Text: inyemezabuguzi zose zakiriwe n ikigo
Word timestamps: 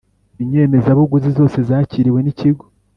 inyemezabuguzi 0.43 1.29
zose 1.37 1.57
zakiriwe 1.69 2.19
n 2.21 2.27
ikigo 2.33 2.65